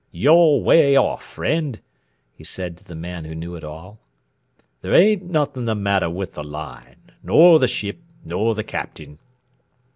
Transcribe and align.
"You're 0.11 0.57
way 0.61 0.95
off, 0.95 1.21
friend," 1.23 1.79
he 2.33 2.43
said 2.43 2.75
to 2.77 2.83
the 2.83 2.95
Man 2.95 3.23
Who 3.23 3.35
Knew 3.35 3.53
It 3.55 3.63
All. 3.63 3.99
"There 4.81 4.95
ain't 4.95 5.29
nothin' 5.29 5.65
the 5.65 5.75
matter 5.75 6.09
with 6.09 6.33
the 6.33 6.43
Line, 6.43 7.11
nor 7.21 7.59
the 7.59 7.67
ship, 7.67 7.99
nor 8.25 8.55
the 8.55 8.63
Captain. 8.63 9.19